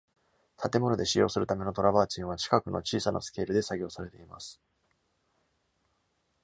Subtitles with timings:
[0.57, 4.59] 建物で使用するためのトラバーチンは、近くの小さなスケールで作業されています。